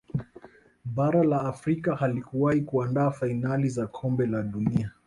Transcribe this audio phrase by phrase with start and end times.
[0.85, 4.91] bara la Afrika halikuwahi kuandaa fainali za kombe la dunia